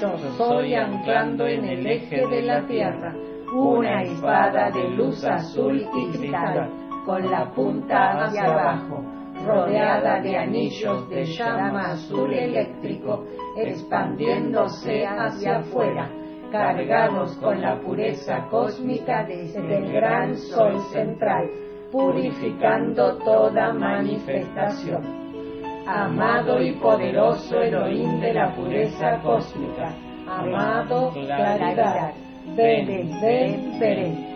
[0.00, 3.14] Yo soy anclando en el eje de la tierra
[3.52, 6.70] una espada de luz azul y cristal
[7.06, 9.02] con la punta hacia abajo,
[9.46, 13.24] rodeada de anillos de llama azul eléctrico
[13.56, 16.10] expandiéndose hacia afuera
[16.50, 21.50] cargados con la pureza cósmica del gran sol central,
[21.90, 25.02] purificando toda manifestación.
[25.86, 29.94] Amado y poderoso Elohim de la pureza cósmica,
[30.26, 32.12] amado claridad,
[32.56, 34.35] ven, ven, ven.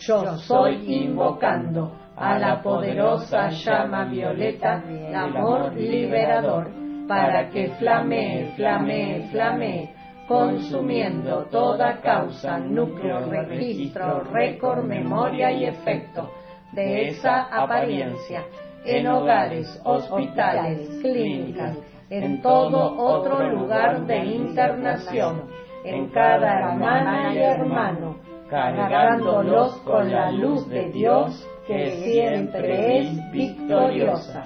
[0.00, 6.70] Yo soy invocando a la poderosa llama violeta, el amor liberador,
[7.08, 9.90] para que flamee, flamee, flamee
[10.28, 16.30] consumiendo toda causa, núcleo, registro, récord, memoria y efecto
[16.72, 18.44] de esa apariencia
[18.84, 21.76] en hogares, hospitales, clínicas,
[22.10, 25.42] en todo otro lugar de internación,
[25.84, 34.44] en cada hermana y hermano, cargándolos con la luz de Dios que siempre es victoriosa.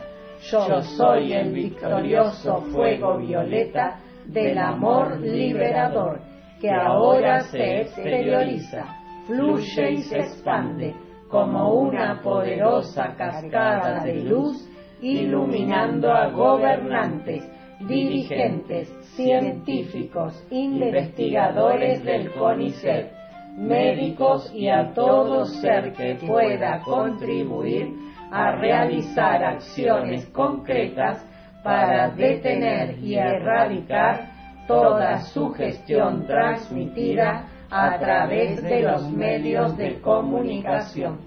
[0.51, 6.21] Yo soy el victorioso fuego violeta del amor liberador
[6.61, 8.85] que ahora se exterioriza,
[9.27, 10.95] fluye y se expande
[11.29, 14.69] como una poderosa cascada de luz
[15.01, 17.43] iluminando a gobernantes,
[17.81, 23.22] dirigentes, científicos, investigadores del CONICET,
[23.57, 27.95] médicos y a todo ser que pueda contribuir
[28.31, 31.25] a realizar acciones concretas
[31.63, 34.31] para detener y erradicar
[34.67, 41.19] toda sugestión transmitida a través de los medios de comunicación.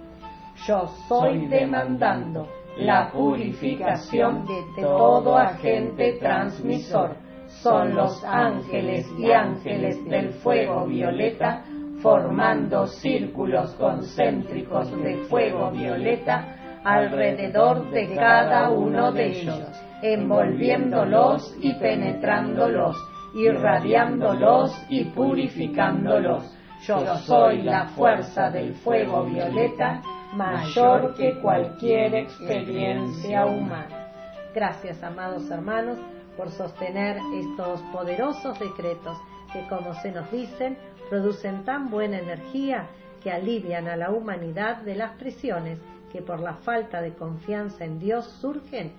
[0.68, 2.48] Yo soy demandando
[2.78, 7.16] la purificación de todo agente transmisor.
[7.62, 11.64] Son los ángeles y ángeles del fuego violeta
[12.06, 19.60] formando círculos concéntricos de fuego violeta alrededor de cada uno de ellos
[20.04, 22.96] envolviéndolos y penetrándolos,
[23.34, 26.44] irradiándolos y purificándolos.
[26.86, 30.04] Yo soy la fuerza del fuego violeta
[30.36, 34.12] mayor que cualquier experiencia humana.
[34.54, 35.98] Gracias, amados hermanos,
[36.38, 39.18] por sostener estos poderosos decretos
[39.52, 40.78] que, como se nos dicen,
[41.10, 42.88] producen tan buena energía
[43.24, 45.80] que alivian a la humanidad de las presiones
[46.12, 48.92] que por la falta de confianza en Dios surgen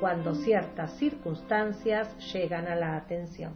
[0.00, 3.52] cuando ciertas circunstancias llegan a la atención.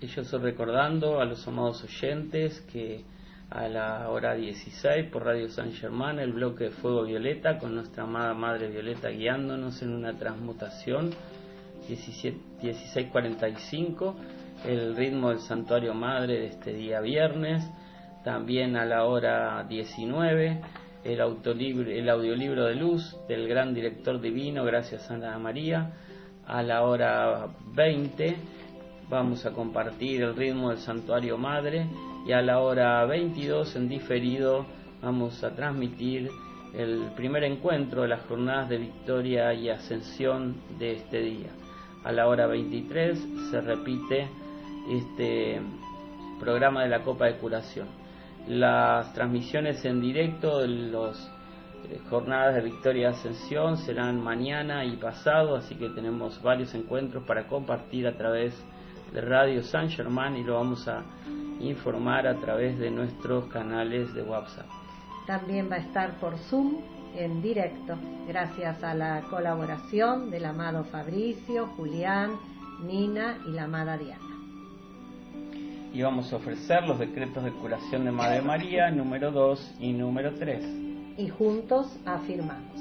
[0.00, 3.04] Y yo recordando a los amados oyentes que
[3.50, 8.04] a la hora 16 por Radio San Germán el bloque de Fuego Violeta con nuestra
[8.04, 11.10] amada Madre Violeta guiándonos en una transmutación
[11.88, 14.14] 1645
[14.64, 17.68] el ritmo del Santuario Madre de este día viernes
[18.24, 20.60] también a la hora 19
[21.04, 21.20] el,
[21.88, 25.92] el audiolibro de luz del gran director divino, gracias a Ana María.
[26.46, 28.36] A la hora 20
[29.08, 31.86] vamos a compartir el ritmo del Santuario Madre
[32.26, 34.66] y a la hora 22 en diferido
[35.00, 36.28] vamos a transmitir
[36.74, 41.50] el primer encuentro de las jornadas de victoria y ascensión de este día.
[42.04, 43.18] A la hora 23
[43.50, 44.28] se repite
[44.90, 45.60] este
[46.40, 47.88] programa de la Copa de Curación.
[48.48, 51.30] Las transmisiones en directo de las
[51.88, 57.24] eh, jornadas de Victoria y Ascensión serán mañana y pasado, así que tenemos varios encuentros
[57.24, 58.54] para compartir a través
[59.12, 61.02] de Radio San Germán y lo vamos a
[61.60, 64.66] informar a través de nuestros canales de WhatsApp.
[65.26, 66.78] También va a estar por Zoom
[67.14, 72.32] en directo, gracias a la colaboración del amado Fabricio, Julián,
[72.82, 74.29] Nina y la amada Diana
[75.92, 80.34] y vamos a ofrecer los decretos de curación de Madre María número 2 y número
[80.34, 80.64] 3.
[81.18, 82.78] Y juntos afirmamos.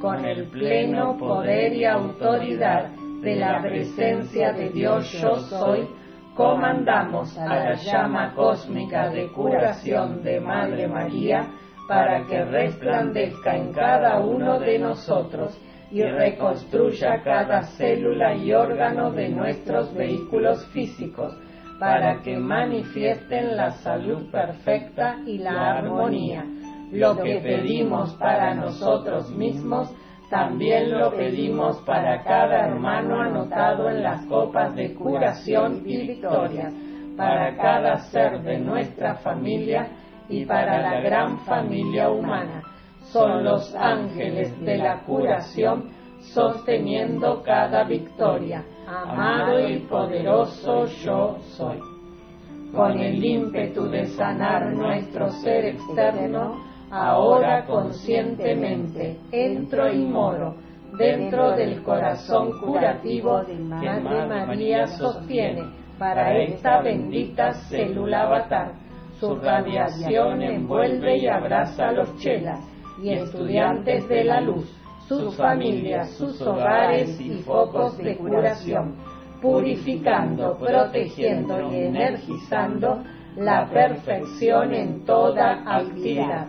[0.00, 2.90] Con el pleno poder y autoridad
[3.22, 5.88] de la presencia de Dios yo soy,
[6.34, 11.48] comandamos a la llama cósmica de curación de Madre María
[11.88, 15.58] para que resplandezca en cada uno de nosotros
[15.90, 21.34] y reconstruya cada célula y órgano de nuestros vehículos físicos,
[21.78, 26.44] para que manifiesten la salud perfecta y la armonía.
[26.92, 29.92] Lo que pedimos para nosotros mismos,
[30.30, 36.72] también lo pedimos para cada hermano anotado en las copas de curación y victorias,
[37.16, 39.88] para cada ser de nuestra familia
[40.28, 42.62] y para la gran familia humana.
[43.12, 48.64] Son los ángeles de la curación sosteniendo cada victoria.
[48.86, 51.78] Amado y poderoso yo soy.
[52.72, 60.54] Con el ímpetu de sanar nuestro ser externo, ahora conscientemente entro y moro
[60.96, 65.64] dentro del corazón curativo que Madre María sostiene
[65.98, 68.72] para esta bendita célula avatar.
[69.18, 72.60] su radiación envuelve y abraza a los chelas
[73.02, 74.70] y estudiantes de la luz,
[75.08, 78.96] sus familias, sus hogares y focos de curación,
[79.40, 83.02] purificando, protegiendo y energizando
[83.36, 86.46] la perfección en toda actividad.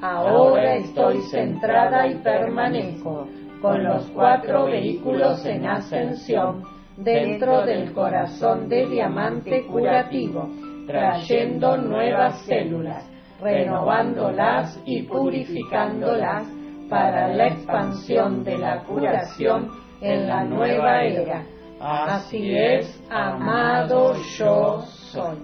[0.00, 3.26] Ahora estoy centrada y permanezco
[3.60, 6.64] con los cuatro vehículos en ascensión
[6.96, 10.48] dentro del corazón de diamante curativo
[10.90, 13.08] trayendo nuevas células,
[13.40, 16.46] renovándolas y purificándolas
[16.90, 19.70] para la expansión de la curación
[20.00, 21.46] en la nueva era.
[21.80, 25.38] Así es, amado yo soy.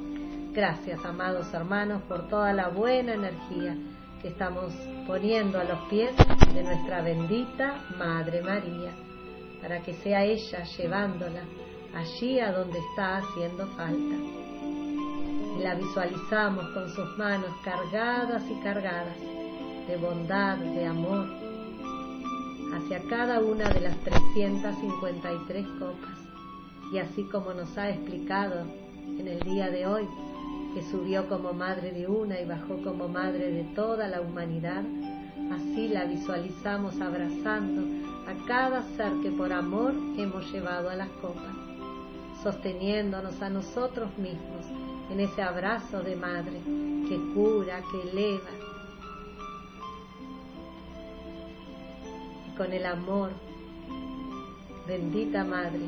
[0.52, 3.76] Gracias, amados hermanos, por toda la buena energía
[4.20, 4.74] que estamos
[5.06, 6.14] poniendo a los pies
[6.52, 8.90] de nuestra bendita Madre María,
[9.62, 11.42] para que sea ella llevándola
[11.94, 14.16] allí a donde está haciendo falta
[15.62, 19.16] la visualizamos con sus manos cargadas y cargadas
[19.86, 21.26] de bondad, de amor,
[22.74, 26.18] hacia cada una de las 353 copas.
[26.92, 28.64] Y así como nos ha explicado
[29.18, 30.06] en el día de hoy,
[30.74, 34.84] que subió como madre de una y bajó como madre de toda la humanidad,
[35.52, 37.82] así la visualizamos abrazando
[38.26, 41.54] a cada ser que por amor hemos llevado a las copas,
[42.42, 44.66] sosteniéndonos a nosotros mismos
[45.10, 46.60] en ese abrazo de madre
[47.08, 48.65] que cura, que eleva.
[52.56, 53.30] Con el amor,
[54.86, 55.86] bendita madre,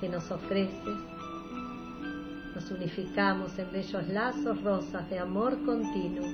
[0.00, 0.98] que nos ofreces,
[2.54, 6.26] nos unificamos en bellos lazos rosas de amor continuo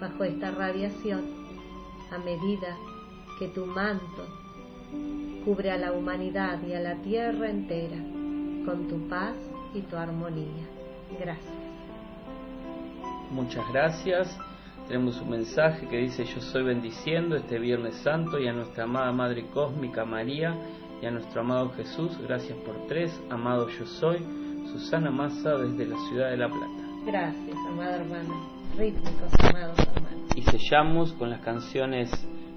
[0.00, 1.22] bajo esta radiación
[2.12, 2.76] a medida
[3.38, 4.26] que tu manto
[5.44, 7.96] cubre a la humanidad y a la tierra entera
[8.64, 9.36] con tu paz
[9.74, 10.66] y tu armonía.
[11.20, 11.54] Gracias.
[13.30, 14.36] Muchas gracias.
[14.88, 19.12] Tenemos un mensaje que dice yo soy bendiciendo este Viernes Santo y a nuestra amada
[19.12, 20.56] Madre Cósmica María
[21.02, 22.16] y a nuestro amado Jesús.
[22.22, 23.20] Gracias por tres.
[23.30, 24.18] Amado yo soy.
[24.72, 26.66] Susana Massa desde la ciudad de La Plata.
[27.04, 28.50] Gracias, amado hermano.
[28.76, 30.30] Rítmicos, amados hermanos.
[30.36, 32.10] Y sellamos con las canciones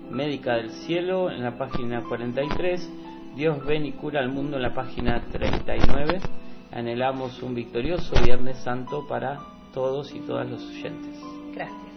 [0.09, 2.91] Médica del Cielo en la página 43.
[3.35, 6.19] Dios ven y cura al mundo en la página 39
[6.71, 9.39] anhelamos un victorioso Viernes Santo para
[9.73, 11.19] todos y todas los oyentes.
[11.53, 11.88] Gracias.